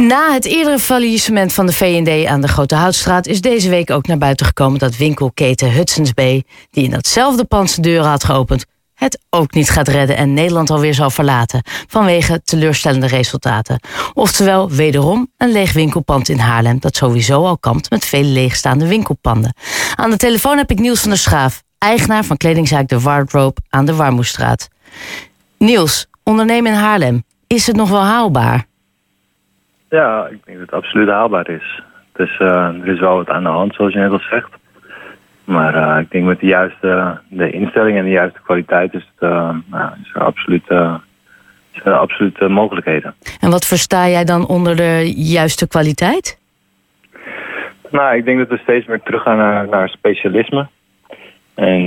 Na 0.00 0.32
het 0.32 0.44
eerdere 0.44 0.78
faillissement 0.78 1.52
van 1.52 1.66
de 1.66 1.72
V&D 1.72 2.26
aan 2.26 2.40
de 2.40 2.48
Grote 2.48 2.74
Houtstraat... 2.74 3.26
is 3.26 3.40
deze 3.40 3.68
week 3.68 3.90
ook 3.90 4.06
naar 4.06 4.18
buiten 4.18 4.46
gekomen 4.46 4.78
dat 4.78 4.96
winkelketen 4.96 5.72
Hudson's 5.72 6.14
Bay... 6.14 6.44
die 6.70 6.84
in 6.84 6.90
datzelfde 6.90 7.44
pand 7.44 7.70
zijn 7.70 7.82
deuren 7.82 8.08
had 8.08 8.24
geopend... 8.24 8.64
het 8.94 9.18
ook 9.30 9.52
niet 9.52 9.70
gaat 9.70 9.88
redden 9.88 10.16
en 10.16 10.34
Nederland 10.34 10.70
alweer 10.70 10.94
zal 10.94 11.10
verlaten... 11.10 11.62
vanwege 11.86 12.42
teleurstellende 12.44 13.06
resultaten. 13.06 13.80
Oftewel 14.14 14.70
wederom 14.70 15.32
een 15.36 15.52
leeg 15.52 15.72
winkelpand 15.72 16.28
in 16.28 16.38
Haarlem... 16.38 16.80
dat 16.80 16.96
sowieso 16.96 17.44
al 17.44 17.58
kampt 17.58 17.90
met 17.90 18.04
vele 18.04 18.28
leegstaande 18.28 18.86
winkelpanden. 18.86 19.54
Aan 19.94 20.10
de 20.10 20.16
telefoon 20.16 20.56
heb 20.56 20.70
ik 20.70 20.78
Niels 20.78 21.00
van 21.00 21.10
der 21.10 21.18
Schaaf... 21.18 21.62
eigenaar 21.78 22.24
van 22.24 22.36
kledingzaak 22.36 22.88
De 22.88 23.00
Wardrobe 23.00 23.60
aan 23.68 23.84
de 23.84 23.94
Warmoestraat. 23.94 24.68
Niels, 25.58 26.06
ondernemen 26.22 26.72
in 26.72 26.78
Haarlem, 26.78 27.24
is 27.46 27.66
het 27.66 27.76
nog 27.76 27.88
wel 27.88 28.04
haalbaar? 28.04 28.66
Ja, 29.88 30.26
ik 30.26 30.38
denk 30.44 30.58
dat 30.58 30.66
het 30.66 30.72
absoluut 30.72 31.08
haalbaar 31.08 31.50
is. 31.50 31.82
Dus 32.12 32.38
uh, 32.38 32.48
er 32.48 32.88
is 32.88 33.00
wel 33.00 33.16
wat 33.16 33.28
aan 33.28 33.42
de 33.42 33.48
hand, 33.48 33.74
zoals 33.74 33.92
je 33.92 33.98
net 33.98 34.10
al 34.10 34.20
zegt. 34.30 34.50
Maar 35.44 35.74
uh, 35.74 36.00
ik 36.00 36.10
denk 36.10 36.24
met 36.24 36.40
de 36.40 36.46
juiste 36.46 37.20
de 37.28 37.50
instelling 37.50 37.98
en 37.98 38.04
de 38.04 38.10
juiste 38.10 38.40
kwaliteit 38.42 38.94
is, 38.94 39.10
het, 39.14 39.30
uh, 39.30 39.54
nou, 39.66 39.90
is 40.02 40.10
er 40.14 40.24
absoluut, 40.24 40.70
is 41.72 41.80
er 41.84 41.92
absoluut 41.92 42.48
mogelijkheden. 42.48 43.14
En 43.40 43.50
wat 43.50 43.66
versta 43.66 44.08
jij 44.08 44.24
dan 44.24 44.46
onder 44.46 44.76
de 44.76 45.12
juiste 45.16 45.68
kwaliteit? 45.68 46.40
Nou, 47.90 48.16
ik 48.16 48.24
denk 48.24 48.38
dat 48.38 48.48
we 48.48 48.58
steeds 48.58 48.86
meer 48.86 49.02
teruggaan 49.02 49.36
naar, 49.36 49.68
naar 49.68 49.88
specialisme. 49.88 50.66
En 51.54 51.82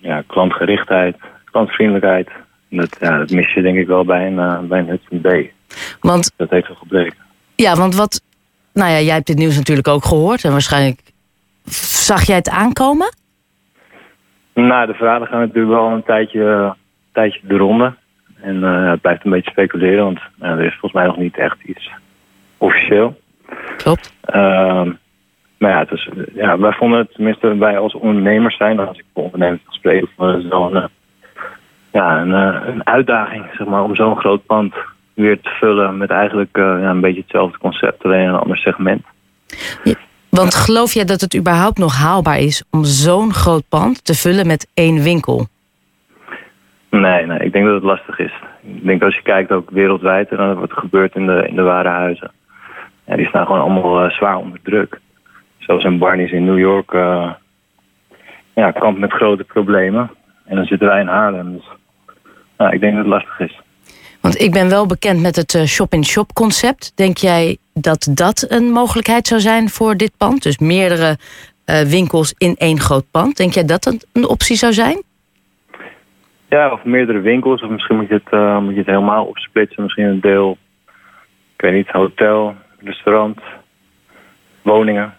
ja, 0.00 0.22
klantgerichtheid, 0.26 1.16
klantvriendelijkheid. 1.44 2.30
Dat, 2.70 2.96
ja, 3.00 3.18
dat 3.18 3.30
mis 3.30 3.52
je 3.52 3.62
denk 3.62 3.78
ik 3.78 3.86
wel 3.86 4.04
bij 4.04 4.26
een, 4.26 4.68
bij 4.68 4.78
een 4.78 4.88
Hudson 4.88 5.20
B. 5.20 5.54
Want, 6.00 6.32
dat 6.36 6.50
heeft 6.50 6.68
wel 6.68 6.76
gebleken. 6.76 7.18
Ja, 7.54 7.74
want 7.74 7.94
wat... 7.94 8.22
Nou 8.72 8.90
ja, 8.90 9.00
jij 9.00 9.14
hebt 9.14 9.26
dit 9.26 9.36
nieuws 9.36 9.56
natuurlijk 9.56 9.88
ook 9.88 10.04
gehoord. 10.04 10.44
En 10.44 10.50
waarschijnlijk... 10.50 11.00
Zag 11.64 12.22
jij 12.22 12.36
het 12.36 12.48
aankomen? 12.48 13.14
Nou, 14.54 14.86
de 14.86 14.94
verhalen 14.94 15.28
gaan 15.28 15.40
natuurlijk 15.40 15.74
wel 15.74 15.90
een 15.90 16.02
tijdje, 16.02 16.40
een 16.40 16.74
tijdje 17.12 17.40
de 17.42 17.56
ronde. 17.56 17.94
En 18.40 18.56
uh, 18.56 18.90
het 18.90 19.00
blijft 19.00 19.24
een 19.24 19.30
beetje 19.30 19.50
speculeren, 19.50 20.04
want 20.04 20.20
uh, 20.42 20.48
er 20.48 20.64
is 20.64 20.70
volgens 20.70 20.92
mij 20.92 21.06
nog 21.06 21.16
niet 21.16 21.36
echt 21.36 21.56
iets 21.62 21.90
officieel. 22.58 23.20
Klopt. 23.76 24.14
Uh, 24.34 24.82
maar 25.58 25.70
ja, 25.70 25.78
het 25.78 25.90
is, 25.90 26.08
ja, 26.34 26.58
wij 26.58 26.72
vonden 26.72 26.98
het, 26.98 27.14
tenminste 27.14 27.56
wij 27.56 27.78
als 27.78 27.94
ondernemers 27.94 28.56
zijn, 28.56 28.78
als 28.78 28.98
ik 28.98 29.04
voor 29.14 29.24
ondernemers 29.24 29.62
gesprek, 29.64 30.08
vonden 30.16 30.36
het 30.36 30.48
wel 30.48 30.76
een, 30.76 30.88
ja, 31.92 32.20
een, 32.20 32.32
een 32.68 32.86
uitdaging 32.86 33.44
zeg 33.52 33.66
maar, 33.66 33.82
om 33.82 33.94
zo'n 33.94 34.18
groot 34.18 34.46
pand 34.46 34.74
weer 35.16 35.40
te 35.40 35.50
vullen 35.50 35.96
met 35.96 36.10
eigenlijk 36.10 36.56
uh, 36.56 36.64
ja, 36.64 36.90
een 36.90 37.00
beetje 37.00 37.20
hetzelfde 37.20 37.58
concept, 37.58 38.04
alleen 38.04 38.28
een 38.28 38.34
ander 38.34 38.58
segment. 38.58 39.04
Ja, 39.84 39.94
want 40.30 40.54
geloof 40.54 40.92
jij 40.92 41.04
dat 41.04 41.20
het 41.20 41.36
überhaupt 41.36 41.78
nog 41.78 41.96
haalbaar 41.98 42.38
is 42.38 42.64
om 42.70 42.84
zo'n 42.84 43.32
groot 43.32 43.68
pand 43.68 44.04
te 44.04 44.14
vullen 44.14 44.46
met 44.46 44.70
één 44.74 45.02
winkel? 45.02 45.46
Nee, 46.90 47.26
nee, 47.26 47.38
ik 47.38 47.52
denk 47.52 47.64
dat 47.64 47.74
het 47.74 47.82
lastig 47.82 48.18
is. 48.18 48.32
Ik 48.62 48.84
denk 48.84 49.02
als 49.02 49.14
je 49.14 49.22
kijkt 49.22 49.52
ook 49.52 49.70
wereldwijd 49.70 50.28
en 50.28 50.58
wat 50.58 50.70
er 50.70 50.76
gebeurt 50.76 51.14
in 51.14 51.26
de, 51.26 51.46
in 51.48 51.54
de 51.54 51.62
warenhuizen. 51.62 52.30
Ja, 53.04 53.16
die 53.16 53.26
staan 53.26 53.46
gewoon 53.46 53.60
allemaal 53.60 54.04
uh, 54.04 54.10
zwaar 54.10 54.36
onder 54.36 54.58
druk. 54.62 55.00
Zoals 55.58 55.84
een 55.84 55.98
Barney's 55.98 56.32
in 56.32 56.44
New 56.44 56.58
York 56.58 56.92
uh, 56.92 57.30
ja, 58.54 58.70
kampt 58.70 59.00
met 59.00 59.12
grote 59.12 59.44
problemen. 59.44 60.10
En 60.44 60.56
dan 60.56 60.64
zitten 60.64 60.88
wij 60.88 61.00
in 61.00 61.06
Haarlem. 61.06 61.52
Dus 61.52 61.68
nou, 62.56 62.74
ik 62.74 62.80
denk 62.80 62.94
dat 62.94 63.04
het 63.04 63.12
lastig 63.12 63.40
is. 63.40 63.60
Want 64.20 64.40
ik 64.40 64.52
ben 64.52 64.68
wel 64.68 64.86
bekend 64.86 65.20
met 65.20 65.36
het 65.36 65.62
shop-in-shop 65.66 66.32
concept. 66.32 66.92
Denk 66.94 67.16
jij 67.16 67.56
dat 67.74 68.08
dat 68.10 68.46
een 68.48 68.70
mogelijkheid 68.70 69.26
zou 69.26 69.40
zijn 69.40 69.68
voor 69.68 69.96
dit 69.96 70.12
pand? 70.16 70.42
Dus 70.42 70.58
meerdere 70.58 71.16
uh, 71.66 71.80
winkels 71.80 72.34
in 72.38 72.54
één 72.58 72.80
groot 72.80 73.10
pand. 73.10 73.36
Denk 73.36 73.52
jij 73.52 73.64
dat 73.64 73.82
dat 73.82 74.06
een 74.12 74.28
optie 74.28 74.56
zou 74.56 74.72
zijn? 74.72 75.02
Ja, 76.48 76.72
of 76.72 76.84
meerdere 76.84 77.20
winkels. 77.20 77.62
Of 77.62 77.70
misschien 77.70 77.96
moet 77.96 78.08
je 78.08 78.14
het, 78.14 78.32
uh, 78.32 78.58
moet 78.58 78.72
je 78.72 78.78
het 78.78 78.86
helemaal 78.86 79.24
opsplitsen. 79.24 79.82
Misschien 79.82 80.04
een 80.04 80.20
deel, 80.20 80.58
ik 81.56 81.60
weet 81.60 81.72
niet, 81.72 81.88
hotel, 81.88 82.54
restaurant, 82.78 83.40
woningen. 84.62 85.14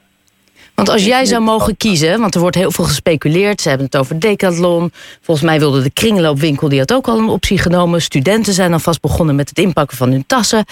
Want 0.75 0.89
als 0.89 1.05
jij 1.05 1.25
zou 1.25 1.43
mogen 1.43 1.77
kiezen, 1.77 2.19
want 2.19 2.35
er 2.35 2.41
wordt 2.41 2.55
heel 2.55 2.71
veel 2.71 2.85
gespeculeerd. 2.85 3.61
Ze 3.61 3.69
hebben 3.69 3.85
het 3.85 3.97
over 3.97 4.19
Decathlon. 4.19 4.91
Volgens 5.21 5.47
mij 5.47 5.59
wilde 5.59 5.81
de 5.81 5.91
kringloopwinkel, 5.91 6.69
die 6.69 6.79
had 6.79 6.93
ook 6.93 7.07
al 7.07 7.17
een 7.17 7.29
optie 7.29 7.57
genomen. 7.57 8.01
Studenten 8.01 8.53
zijn 8.53 8.73
alvast 8.73 9.01
begonnen 9.01 9.35
met 9.35 9.49
het 9.49 9.57
inpakken 9.57 9.97
van 9.97 10.11
hun 10.11 10.25
tassen. 10.25 10.65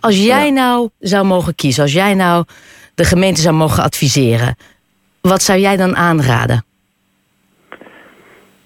Als 0.00 0.24
jij 0.24 0.50
nou 0.50 0.88
zou 0.98 1.24
mogen 1.24 1.54
kiezen, 1.54 1.82
als 1.82 1.92
jij 1.92 2.14
nou 2.14 2.44
de 2.94 3.04
gemeente 3.04 3.40
zou 3.40 3.54
mogen 3.54 3.82
adviseren. 3.82 4.56
Wat 5.20 5.42
zou 5.42 5.58
jij 5.58 5.76
dan 5.76 5.96
aanraden? 5.96 6.64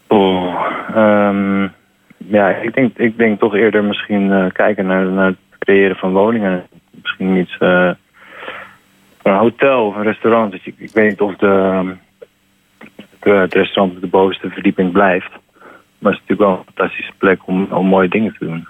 Oh, 0.07 0.67
um, 0.97 1.73
ja, 2.17 2.49
ik 2.49 2.75
denk, 2.75 2.99
ik 2.99 3.19
denk 3.19 3.41
toch 3.41 3.55
eerder 3.55 3.85
misschien 3.85 4.31
uh, 4.31 4.47
kijken 4.53 4.87
naar, 4.87 5.07
naar 5.07 5.27
het 5.27 5.37
creëren 5.59 5.97
van 5.97 6.13
woningen. 6.13 6.67
Misschien 6.91 7.37
iets... 7.37 7.57
Uh, 7.61 7.91
een 9.33 9.39
hotel 9.39 9.87
of 9.87 9.97
een 9.97 10.03
restaurant. 10.03 10.53
Dus 10.53 10.67
ik, 10.67 10.75
ik 10.79 10.91
weet 10.91 11.09
niet 11.09 11.21
of 11.21 11.37
de, 11.37 11.97
het 13.21 13.55
restaurant 13.55 13.95
op 13.95 14.01
de 14.01 14.07
bovenste 14.07 14.51
verdieping 14.51 14.93
blijft. 14.93 15.31
Maar 15.99 16.13
het 16.13 16.21
is 16.21 16.29
natuurlijk 16.29 16.41
wel 16.41 16.51
een 16.51 16.75
fantastische 16.75 17.13
plek 17.19 17.47
om, 17.47 17.73
om 17.73 17.87
mooie 17.87 18.09
dingen 18.09 18.37
te 18.39 18.45
doen. 18.45 18.69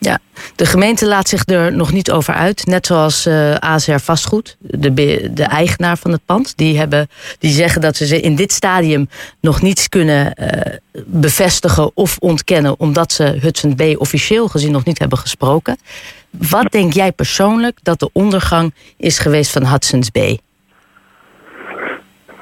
Ja, 0.00 0.18
de 0.56 0.66
gemeente 0.66 1.06
laat 1.06 1.28
zich 1.28 1.46
er 1.46 1.72
nog 1.72 1.92
niet 1.92 2.10
over 2.10 2.34
uit. 2.34 2.66
Net 2.66 2.86
zoals 2.86 3.26
uh, 3.26 3.54
ASR 3.54 3.98
Vastgoed, 3.98 4.56
de, 4.60 4.94
de 5.32 5.44
eigenaar 5.44 5.96
van 5.96 6.10
het 6.10 6.20
pand. 6.26 6.56
Die, 6.56 6.78
hebben, 6.78 7.08
die 7.38 7.50
zeggen 7.50 7.80
dat 7.80 7.96
ze 7.96 8.20
in 8.20 8.34
dit 8.34 8.52
stadium 8.52 9.08
nog 9.40 9.62
niets 9.62 9.88
kunnen 9.88 10.32
uh, 10.40 10.48
bevestigen 11.06 11.90
of 11.94 12.18
ontkennen. 12.18 12.80
Omdat 12.80 13.12
ze 13.12 13.38
Hudson 13.40 13.74
B 13.74 13.82
officieel 13.96 14.48
gezien 14.48 14.72
nog 14.72 14.84
niet 14.84 14.98
hebben 14.98 15.18
gesproken. 15.18 15.76
Wat 16.30 16.72
denk 16.72 16.92
jij 16.92 17.12
persoonlijk 17.12 17.78
dat 17.82 18.00
de 18.00 18.10
ondergang 18.12 18.74
is 18.96 19.18
geweest 19.18 19.52
van 19.52 19.66
Hudson's 19.66 20.10
Bay? 20.10 20.38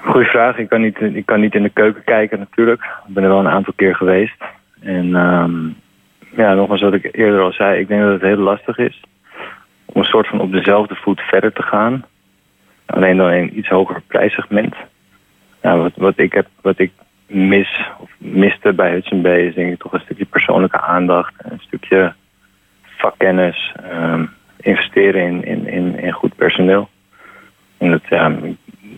Goeie 0.01 0.27
vraag. 0.27 0.59
Ik 0.59 0.69
kan, 0.69 0.81
niet, 0.81 1.01
ik 1.01 1.27
kan 1.27 1.41
niet 1.41 1.55
in 1.55 1.63
de 1.63 1.71
keuken 1.71 2.05
kijken 2.05 2.39
natuurlijk. 2.39 2.83
Ik 3.09 3.15
ben 3.15 3.23
er 3.23 3.29
wel 3.29 3.39
een 3.39 3.49
aantal 3.49 3.73
keer 3.77 3.95
geweest. 3.95 4.37
En 4.81 5.15
um, 5.15 5.77
ja, 6.31 6.55
nogmaals 6.55 6.81
wat 6.81 6.95
ik 6.95 7.09
eerder 7.13 7.41
al 7.41 7.53
zei. 7.53 7.81
Ik 7.81 7.89
denk 7.89 8.03
dat 8.03 8.13
het 8.13 8.23
heel 8.23 8.37
lastig 8.37 8.79
is 8.79 9.01
om 9.85 10.01
een 10.01 10.09
soort 10.09 10.29
van 10.29 10.41
op 10.41 10.53
dezelfde 10.53 10.95
voet 10.95 11.21
verder 11.21 11.53
te 11.53 11.63
gaan. 11.63 12.05
Alleen 12.87 13.17
dan 13.17 13.31
in 13.31 13.43
een 13.43 13.59
iets 13.59 13.69
hoger 13.69 14.03
prijssegment. 14.07 14.75
Wat, 15.61 15.93
wat, 15.97 16.19
ik 16.19 16.33
heb, 16.33 16.47
wat 16.61 16.79
ik 16.79 16.93
mis, 17.27 17.91
of 17.99 18.11
miste 18.19 18.73
bij 18.73 18.91
Hudson 18.91 19.23
Bay 19.23 19.47
is 19.47 19.55
denk 19.55 19.73
ik 19.73 19.79
toch 19.79 19.93
een 19.93 20.01
stukje 20.01 20.25
persoonlijke 20.25 20.81
aandacht. 20.81 21.35
Een 21.39 21.61
stukje 21.61 22.15
vakkennis, 22.83 23.73
um, 23.93 24.31
investeren 24.61 25.23
in, 25.23 25.45
in, 25.45 25.67
in, 25.67 25.99
in, 25.99 26.13
goed 26.13 26.37
personeel. 26.37 26.89
En 27.79 27.91
dat, 27.91 28.03
ja, 28.09 28.33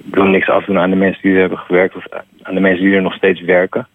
ik 0.05 0.15
wil 0.15 0.25
niks 0.25 0.49
afdoen 0.49 0.79
aan 0.79 0.91
de 0.91 0.97
mensen 0.97 1.23
die 1.23 1.39
hebben 1.39 1.59
gewerkt 1.59 1.97
of 1.97 2.05
aan 2.43 2.55
de 2.55 2.61
mensen 2.61 2.85
die 2.85 2.95
er 2.95 3.03
nog 3.03 3.15
steeds 3.15 3.41
werken. 3.41 3.87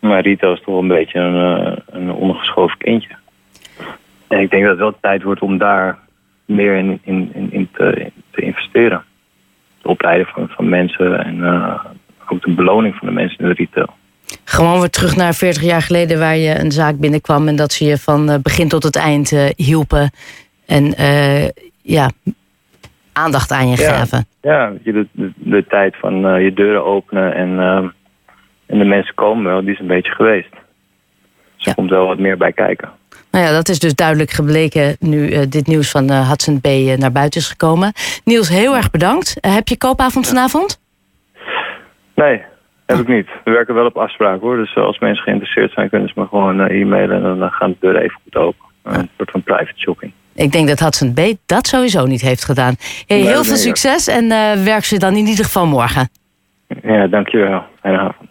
Maar 0.00 0.20
Rito 0.20 0.52
is 0.52 0.58
toch 0.58 0.66
wel 0.66 0.78
een 0.78 0.88
beetje 0.88 1.18
een, 1.18 1.82
een 1.86 2.12
ondergeschoven 2.12 2.78
kindje. 2.78 3.16
En 4.28 4.40
ik 4.40 4.50
denk 4.50 4.62
dat 4.62 4.70
het 4.70 4.80
wel 4.80 4.96
tijd 5.00 5.22
wordt 5.22 5.40
om 5.40 5.58
daar 5.58 5.98
meer 6.44 6.76
in, 6.76 7.00
in, 7.04 7.30
in, 7.34 7.52
in 7.52 7.68
te, 7.72 8.10
te, 8.30 8.40
investeren. 8.40 9.04
Het 9.76 9.86
opleiden 9.86 10.26
van, 10.26 10.48
van 10.48 10.68
mensen 10.68 11.24
en 11.24 11.36
uh, 11.36 11.84
ook 12.28 12.42
de 12.42 12.50
beloning 12.50 12.94
van 12.94 13.08
de 13.08 13.14
mensen 13.14 13.38
in 13.38 13.48
de 13.48 13.54
retail. 13.54 13.88
Gewoon 14.44 14.80
weer 14.80 14.90
terug 14.90 15.16
naar 15.16 15.34
40 15.34 15.62
jaar 15.62 15.82
geleden 15.82 16.18
waar 16.18 16.36
je 16.36 16.58
een 16.58 16.72
zaak 16.72 16.98
binnenkwam 16.98 17.48
en 17.48 17.56
dat 17.56 17.72
ze 17.72 17.84
je 17.84 17.98
van 17.98 18.38
begin 18.42 18.68
tot 18.68 18.82
het 18.82 18.96
eind 18.96 19.30
uh, 19.30 19.44
hielpen 19.56 20.10
en 20.66 20.94
uh, 21.00 21.48
ja, 21.82 22.10
aandacht 23.12 23.52
aan 23.52 23.68
je 23.68 23.76
ja, 23.82 23.92
gaven. 23.92 24.26
Ja, 24.40 24.72
de, 24.82 25.06
de, 25.12 25.32
de 25.36 25.64
tijd 25.66 25.96
van 25.96 26.42
je 26.42 26.52
deuren 26.52 26.84
openen 26.84 27.34
en, 27.34 27.58
en 28.70 28.78
de 28.78 28.84
mensen 28.84 29.14
komen 29.14 29.44
wel, 29.44 29.60
die 29.60 29.72
is 29.72 29.78
een 29.78 29.86
beetje 29.86 30.12
geweest. 30.12 30.50
Dus 31.56 31.66
er 31.66 31.74
komt 31.74 31.90
wel 31.90 32.06
wat 32.06 32.18
meer 32.18 32.36
bij 32.36 32.52
kijken. 32.52 32.88
Nou 33.30 33.44
ja, 33.44 33.52
dat 33.52 33.68
is 33.68 33.78
dus 33.78 33.94
duidelijk 33.94 34.30
gebleken 34.30 34.96
nu 35.00 35.28
uh, 35.28 35.40
dit 35.48 35.66
nieuws 35.66 35.90
van 35.90 36.10
uh, 36.10 36.28
Hudson 36.28 36.60
B 36.60 36.66
uh, 36.66 36.96
naar 36.96 37.12
buiten 37.12 37.40
is 37.40 37.48
gekomen. 37.48 37.92
Niels, 38.24 38.48
heel 38.48 38.76
erg 38.76 38.90
bedankt. 38.90 39.36
heb 39.40 39.68
je 39.68 39.78
koopavond 39.78 40.28
vanavond? 40.28 40.80
Nee, 42.14 42.42
heb 42.86 42.98
ik 42.98 43.08
niet. 43.08 43.28
We 43.44 43.50
werken 43.50 43.74
wel 43.74 43.86
op 43.86 43.96
afspraak 43.96 44.40
hoor. 44.40 44.56
Dus 44.56 44.76
als 44.76 44.98
mensen 44.98 45.22
geïnteresseerd 45.22 45.72
zijn, 45.72 45.88
kunnen 45.88 46.08
ze 46.08 46.20
me 46.20 46.26
gewoon 46.26 46.60
e-mailen 46.60 47.24
en 47.24 47.38
dan 47.38 47.50
gaan 47.50 47.70
de 47.70 47.76
deuren 47.80 48.02
even 48.02 48.20
goed 48.22 48.36
open. 48.36 48.64
Een 48.82 49.10
soort 49.16 49.30
van 49.30 49.42
private 49.42 49.78
shopping. 49.78 50.12
Ik 50.34 50.52
denk 50.52 50.68
dat 50.68 50.80
Hudson 50.80 51.14
B 51.14 51.20
dat 51.46 51.66
sowieso 51.66 52.06
niet 52.06 52.20
heeft 52.20 52.44
gedaan. 52.44 52.74
Hey, 53.06 53.18
heel 53.18 53.26
nee, 53.26 53.44
veel 53.44 53.56
succes 53.56 54.08
en 54.08 54.28
werk 54.64 54.84
ze 54.84 54.98
dan 54.98 55.16
in 55.16 55.26
ieder 55.26 55.44
geval 55.44 55.66
morgen. 55.66 56.08
Ja, 56.82 57.06
dankjewel. 57.06 57.62
Fijne 57.80 57.98
avond. 57.98 58.29